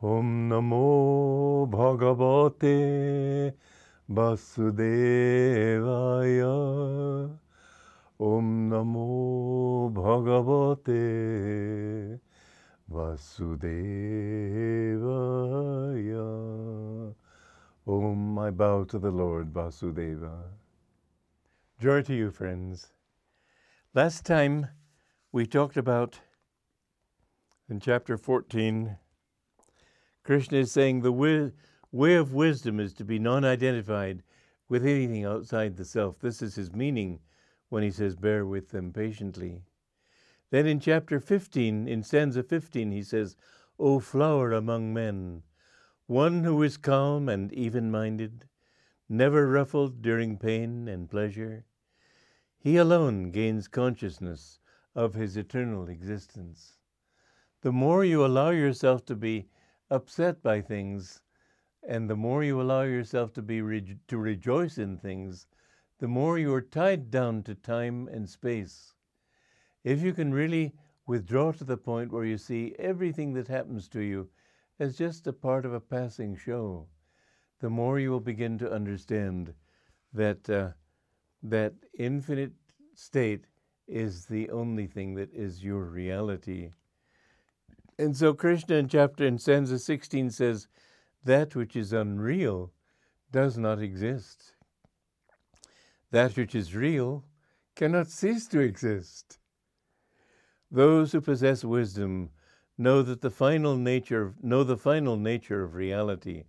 [0.00, 3.52] Om Namo Bhagavate
[4.08, 4.56] Vasudevaya.
[8.20, 11.00] Om Namo Bhagavate
[12.88, 13.42] Vasudevaya.
[17.84, 20.44] Om, I bow to the Lord Vasudeva.
[21.80, 22.92] Joy to you, friends.
[23.94, 24.68] Last time
[25.32, 26.20] we talked about
[27.68, 28.96] in chapter 14
[30.22, 31.52] Krishna is saying the way,
[31.90, 34.22] way of wisdom is to be non identified
[34.68, 36.18] with anything outside the self.
[36.18, 37.20] This is his meaning
[37.68, 39.62] when he says, Bear with them patiently.
[40.50, 43.36] Then in chapter 15, in stanza 15, he says,
[43.78, 45.42] O flower among men,
[46.06, 48.48] one who is calm and even minded,
[49.08, 51.64] never ruffled during pain and pleasure,
[52.58, 54.58] he alone gains consciousness
[54.94, 56.78] of his eternal existence.
[57.60, 59.48] The more you allow yourself to be
[59.90, 61.22] upset by things,
[61.82, 65.46] and the more you allow yourself to be re- to rejoice in things,
[65.98, 68.94] the more you are tied down to time and space.
[69.84, 70.74] If you can really
[71.06, 74.30] withdraw to the point where you see everything that happens to you
[74.78, 76.88] as just a part of a passing show,
[77.60, 79.54] the more you will begin to understand
[80.12, 80.72] that uh,
[81.42, 82.52] that infinite
[82.94, 83.46] state
[83.86, 86.70] is the only thing that is your reality.
[87.98, 90.68] And so Krishna in chapter in stanza 16 says,
[91.24, 92.72] That which is unreal
[93.32, 94.54] does not exist.
[96.10, 97.24] That which is real
[97.74, 99.38] cannot cease to exist.
[100.70, 102.30] Those who possess wisdom
[102.76, 106.44] know that the final nature know the final nature of reality,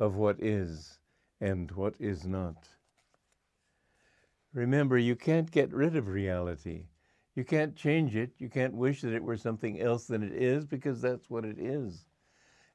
[0.00, 0.98] of what is
[1.40, 2.68] and what is not.
[4.52, 6.86] Remember, you can't get rid of reality.
[7.38, 8.32] You can't change it.
[8.38, 11.56] You can't wish that it were something else than it is because that's what it
[11.56, 12.04] is.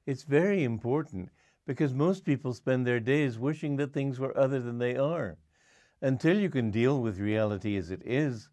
[0.05, 1.31] It's very important
[1.65, 5.37] because most people spend their days wishing that things were other than they are.
[6.01, 8.47] Until you can deal with reality as it is,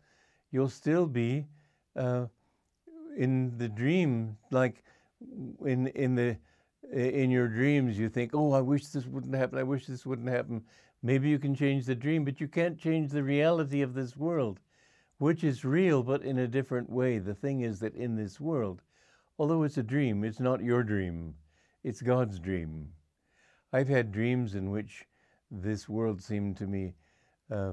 [0.50, 1.46] you'll still be
[1.94, 2.26] uh,
[3.16, 4.82] in the dream, like
[5.64, 6.36] in in the
[6.92, 8.00] in your dreams.
[8.00, 9.60] You think, "Oh, I wish this wouldn't happen.
[9.60, 10.64] I wish this wouldn't happen."
[11.04, 14.58] Maybe you can change the dream, but you can't change the reality of this world
[15.20, 17.18] which is real but in a different way.
[17.18, 18.80] The thing is that in this world,
[19.38, 21.34] although it's a dream, it's not your dream,
[21.84, 22.88] it's God's dream.
[23.70, 25.04] I've had dreams in which
[25.50, 26.94] this world seemed to me
[27.50, 27.72] uh,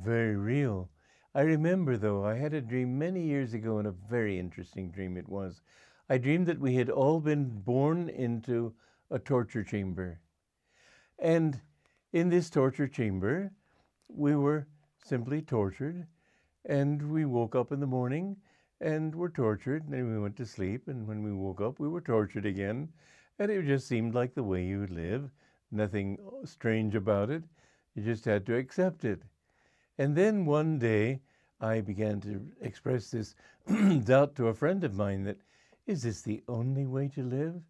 [0.00, 0.88] very real.
[1.34, 5.16] I remember, though, I had a dream many years ago, and a very interesting dream
[5.16, 5.62] it was.
[6.08, 8.74] I dreamed that we had all been born into
[9.10, 10.20] a torture chamber.
[11.18, 11.60] And
[12.12, 13.50] in this torture chamber,
[14.08, 14.68] we were
[15.04, 16.06] simply tortured
[16.64, 18.36] and we woke up in the morning
[18.80, 21.88] and were tortured, and then we went to sleep, and when we woke up, we
[21.88, 22.88] were tortured again.
[23.38, 25.30] And it just seemed like the way you live,
[25.70, 27.42] nothing uh, strange about it.
[27.94, 29.22] You just had to accept it.
[29.98, 31.20] And then one day,
[31.60, 33.34] I began to express this
[34.04, 35.38] doubt to a friend of mine that,
[35.86, 37.60] is this the only way to live?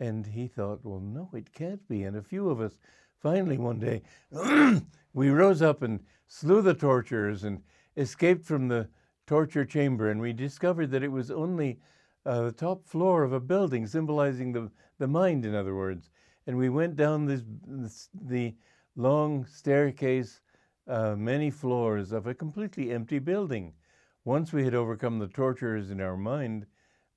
[0.00, 2.02] And he thought, well, no, it can't be.
[2.02, 2.78] And a few of us,
[3.20, 4.02] finally one day,
[5.12, 7.62] we rose up and slew the torturers and
[7.96, 8.88] escaped from the
[9.26, 11.78] torture chamber, and we discovered that it was only
[12.24, 16.10] uh, the top floor of a building, symbolizing the, the mind, in other words.
[16.46, 18.54] And we went down this, this the
[18.96, 20.40] long staircase,
[20.88, 23.72] uh, many floors of a completely empty building.
[24.24, 26.66] Once we had overcome the torturers in our mind,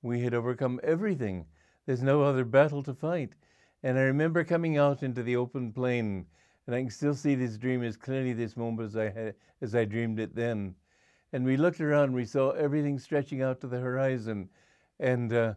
[0.02, 1.46] we had overcome everything.
[1.84, 3.34] There's no other battle to fight.
[3.82, 6.26] And I remember coming out into the open plain
[6.66, 9.74] and I can still see this dream as clearly this moment as I had, as
[9.74, 10.74] I dreamed it then.
[11.32, 14.48] And we looked around, we saw everything stretching out to the horizon,
[14.98, 15.54] and uh,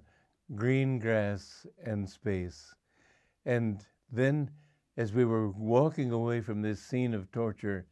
[0.55, 2.75] green grass and space.
[3.45, 4.51] And then,
[4.97, 7.87] as we were walking away from this scene of torture,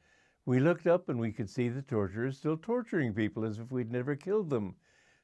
[0.45, 3.91] we looked up and we could see the torturers still torturing people as if we'd
[3.91, 4.75] never killed them.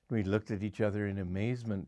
[0.10, 1.88] We looked at each other in amazement.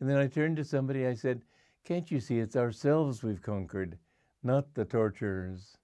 [0.00, 1.42] And then I turned to somebody, I said,
[1.84, 3.98] Can't you see it's ourselves we've conquered?
[4.44, 5.78] Not the torturers.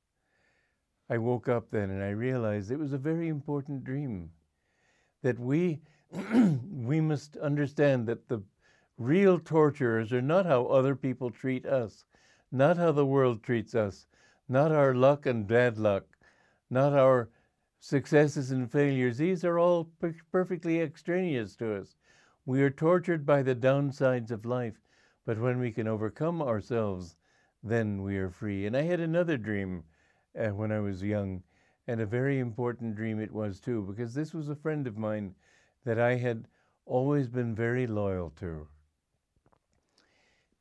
[1.08, 4.30] I woke up then and I realized it was a very important dream.
[5.22, 5.80] That we,
[6.32, 8.42] we must understand that the
[8.96, 12.04] real torturers are not how other people treat us,
[12.52, 14.06] not how the world treats us,
[14.48, 16.04] not our luck and bad luck,
[16.68, 17.30] not our
[17.80, 19.18] successes and failures.
[19.18, 21.96] These are all per- perfectly extraneous to us.
[22.44, 24.80] We are tortured by the downsides of life,
[25.24, 27.16] but when we can overcome ourselves,
[27.62, 28.66] then we are free.
[28.66, 29.84] And I had another dream
[30.38, 31.42] uh, when I was young,
[31.86, 35.34] and a very important dream it was too, because this was a friend of mine
[35.84, 36.46] that I had
[36.86, 38.66] always been very loyal to.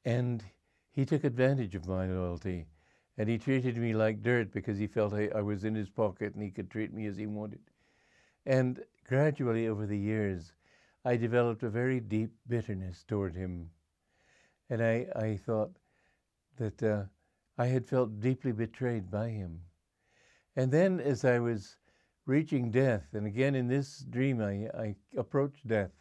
[0.05, 0.43] And
[0.91, 2.67] he took advantage of my loyalty.
[3.17, 6.33] And he treated me like dirt because he felt I, I was in his pocket
[6.33, 7.59] and he could treat me as he wanted.
[8.45, 10.53] And gradually over the years,
[11.03, 13.71] I developed a very deep bitterness toward him.
[14.69, 15.75] And I, I thought
[16.59, 17.03] that uh,
[17.57, 19.61] I had felt deeply betrayed by him.
[20.55, 21.77] And then, as I was
[22.25, 25.91] reaching death, and again in this dream I, I approached death,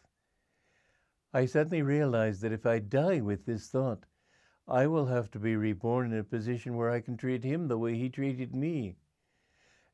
[1.33, 4.05] I suddenly realized that if I die with this thought,
[4.67, 7.77] I will have to be reborn in a position where I can treat him the
[7.77, 8.97] way he treated me.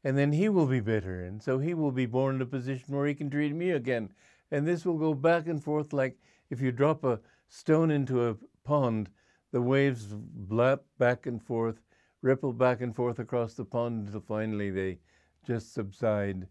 [0.04, 2.96] And then he will be bitter, and so he will be born in a position
[2.96, 4.10] where he can treat me again.
[4.52, 6.20] And this will go back and forth like
[6.50, 7.20] if you drop a
[7.50, 9.10] stone into a pond,
[9.56, 10.13] the waves
[10.50, 11.80] lap back and forth,
[12.22, 15.00] ripple back and forth across the pond until finally they
[15.48, 16.46] just subside.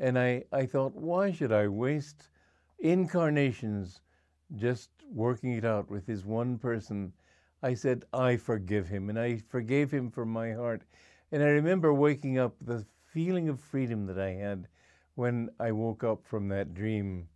[0.00, 2.30] And I, I thought, why should I waste
[2.80, 4.00] incarnations
[4.56, 7.12] just working it out with this one person?
[7.62, 10.82] I said, I forgive him, and I forgave him from my heart.
[11.30, 14.66] And I remember waking up, the feeling of freedom that I had
[15.14, 17.28] when I woke up from that dream.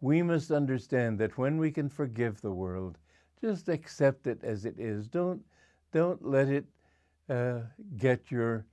[0.00, 2.98] We must understand that when we can forgive the world,
[3.40, 5.08] just accept it as it is.
[5.08, 5.42] Don't,
[5.92, 6.66] don't let it
[7.28, 7.60] uh,
[7.96, 8.66] get your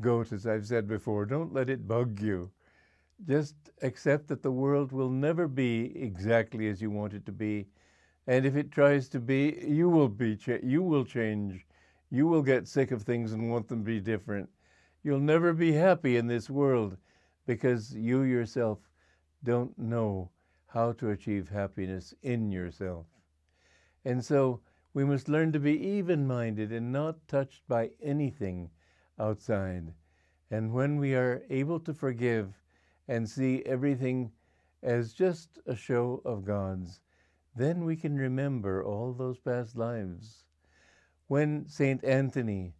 [0.00, 1.26] goat, as I've said before.
[1.26, 2.50] Don't let it bug you.
[3.26, 7.66] Just accept that the world will never be exactly as you want it to be.
[8.26, 11.66] And if it tries to be, you will be cha- you will change.
[12.10, 14.48] You will get sick of things and want them to be different.
[15.02, 16.96] You'll never be happy in this world
[17.46, 18.78] because you yourself
[19.44, 20.30] don't know
[20.66, 23.06] how to achieve happiness in yourself.
[24.06, 24.60] And so
[24.94, 28.70] we must learn to be even minded and not touched by anything
[29.18, 29.92] outside.
[30.48, 32.54] And when we are able to forgive
[33.08, 34.30] and see everything
[34.80, 37.00] as just a show of God's,
[37.56, 40.44] then we can remember all those past lives.
[41.26, 42.04] When St.
[42.04, 42.76] Anthony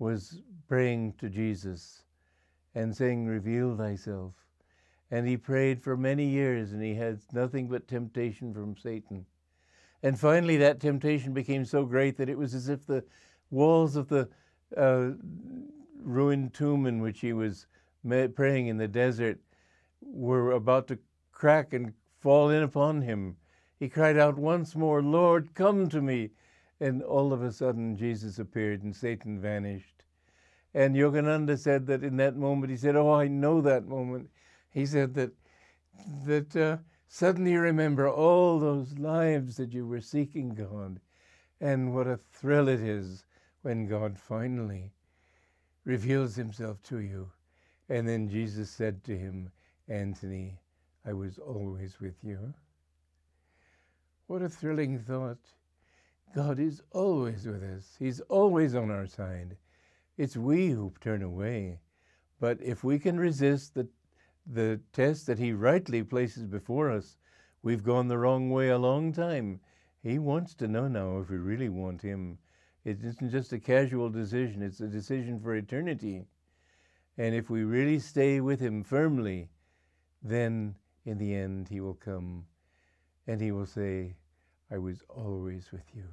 [0.00, 2.02] was praying to Jesus
[2.74, 4.34] and saying, Reveal thyself,
[5.12, 9.26] and he prayed for many years and he had nothing but temptation from Satan.
[10.02, 13.04] And finally, that temptation became so great that it was as if the
[13.50, 14.28] walls of the
[14.76, 15.10] uh,
[15.98, 17.66] ruined tomb in which he was
[18.34, 19.38] praying in the desert
[20.00, 20.98] were about to
[21.32, 23.36] crack and fall in upon him.
[23.78, 26.30] He cried out once more, Lord, come to me.
[26.78, 30.04] And all of a sudden, Jesus appeared and Satan vanished.
[30.74, 34.28] And Yogananda said that in that moment, he said, Oh, I know that moment.
[34.70, 35.32] He said that,
[36.26, 36.76] that uh,
[37.08, 41.00] Suddenly you remember all those lives that you were seeking God,
[41.60, 43.24] and what a thrill it is
[43.62, 44.92] when God finally
[45.84, 47.30] reveals himself to you.
[47.88, 49.50] And then Jesus said to him,
[49.88, 50.58] Anthony,
[51.04, 52.54] I was always with you.
[54.26, 55.38] What a thrilling thought.
[56.34, 59.56] God is always with us, He's always on our side.
[60.18, 61.78] It's we who turn away.
[62.40, 63.88] But if we can resist the
[64.46, 67.16] the test that He rightly places before us,
[67.62, 69.60] we've gone the wrong way a long time.
[70.02, 72.38] He wants to know now if we really want Him.
[72.84, 76.24] It isn't just a casual decision, it's a decision for eternity.
[77.18, 79.48] And if we really stay with Him firmly,
[80.22, 82.46] then in the end He will come
[83.26, 84.14] and He will say,
[84.70, 86.04] I was always with you.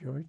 [0.00, 0.24] Joy